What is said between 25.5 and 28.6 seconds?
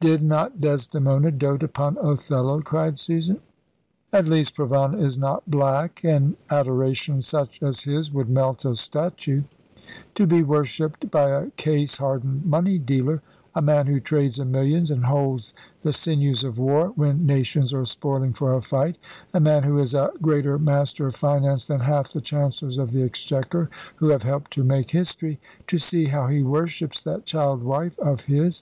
To see how he worships that child wife of his!